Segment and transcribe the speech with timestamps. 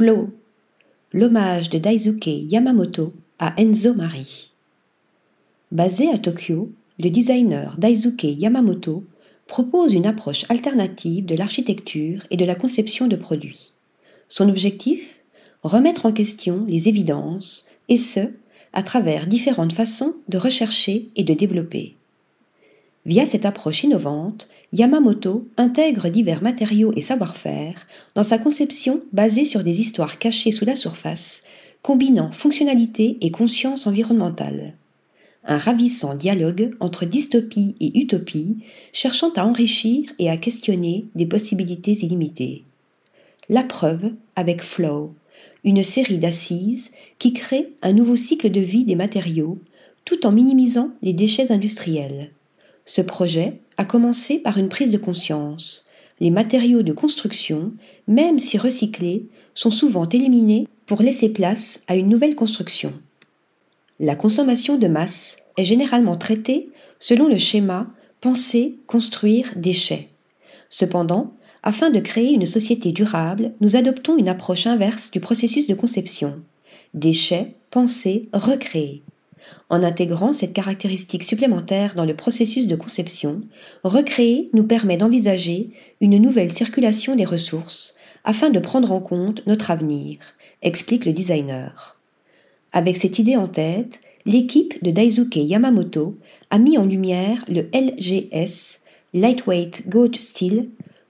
[0.00, 0.30] Flow,
[1.12, 4.50] l'hommage de Daisuke Yamamoto à Enzo Mari.
[5.72, 9.04] Basé à Tokyo, le designer Daisuke Yamamoto
[9.46, 13.72] propose une approche alternative de l'architecture et de la conception de produits.
[14.30, 15.20] Son objectif?
[15.64, 18.20] Remettre en question les évidences, et ce,
[18.72, 21.96] à travers différentes façons de rechercher et de développer.
[23.06, 29.64] Via cette approche innovante, Yamamoto intègre divers matériaux et savoir-faire dans sa conception basée sur
[29.64, 31.42] des histoires cachées sous la surface,
[31.82, 34.74] combinant fonctionnalité et conscience environnementale.
[35.46, 38.58] Un ravissant dialogue entre dystopie et utopie,
[38.92, 42.64] cherchant à enrichir et à questionner des possibilités illimitées.
[43.48, 45.14] La preuve avec Flow,
[45.64, 49.58] une série d'assises qui crée un nouveau cycle de vie des matériaux
[50.04, 52.30] tout en minimisant les déchets industriels.
[52.90, 55.86] Ce projet a commencé par une prise de conscience.
[56.18, 57.72] Les matériaux de construction,
[58.08, 62.92] même si recyclés, sont souvent éliminés pour laisser place à une nouvelle construction.
[64.00, 67.86] La consommation de masse est généralement traitée selon le schéma
[68.20, 70.08] penser, construire, déchets.
[70.68, 71.32] Cependant,
[71.62, 76.40] afin de créer une société durable, nous adoptons une approche inverse du processus de conception.
[76.94, 79.04] Déchets, penser, recréer.
[79.68, 83.42] En intégrant cette caractéristique supplémentaire dans le processus de conception,
[83.84, 89.70] recréer nous permet d'envisager une nouvelle circulation des ressources afin de prendre en compte notre
[89.70, 90.18] avenir,
[90.62, 91.98] explique le designer.
[92.72, 96.16] Avec cette idée en tête, l'équipe de Daisuke Yamamoto
[96.50, 98.80] a mis en lumière le LGS,
[99.14, 100.68] Lightweight Gauge Steel,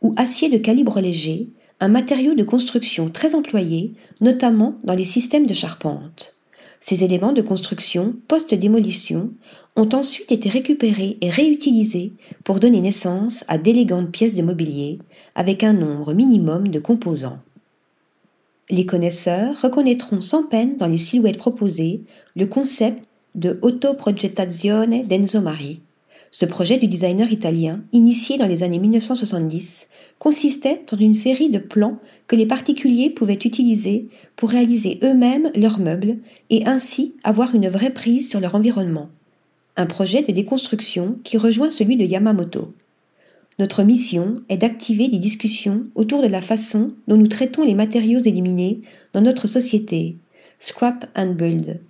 [0.00, 1.48] ou acier de calibre léger,
[1.80, 6.36] un matériau de construction très employé, notamment dans les systèmes de charpente.
[6.84, 9.30] Ces éléments de construction post-démolition
[9.76, 14.98] ont ensuite été récupérés et réutilisés pour donner naissance à d'élégantes pièces de mobilier
[15.36, 17.38] avec un nombre minimum de composants.
[18.68, 22.02] Les connaisseurs reconnaîtront sans peine dans les silhouettes proposées
[22.34, 23.04] le concept
[23.36, 25.82] de autoprogettazione d'Enzo Mari.
[26.34, 29.86] Ce projet du designer italien, initié dans les années 1970,
[30.18, 35.78] consistait en une série de plans que les particuliers pouvaient utiliser pour réaliser eux-mêmes leurs
[35.78, 36.16] meubles
[36.48, 39.10] et ainsi avoir une vraie prise sur leur environnement.
[39.76, 42.72] Un projet de déconstruction qui rejoint celui de Yamamoto.
[43.58, 48.20] Notre mission est d'activer des discussions autour de la façon dont nous traitons les matériaux
[48.20, 48.80] éliminés
[49.12, 50.16] dans notre société.
[50.58, 51.80] Scrap and Build.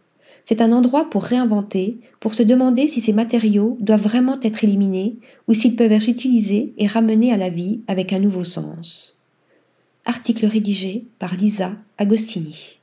[0.42, 5.16] C'est un endroit pour réinventer, pour se demander si ces matériaux doivent vraiment être éliminés
[5.48, 9.18] ou s'ils peuvent être utilisés et ramenés à la vie avec un nouveau sens.
[10.04, 12.81] Article rédigé par Lisa Agostini.